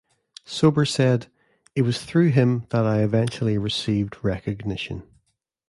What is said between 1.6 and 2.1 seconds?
"it was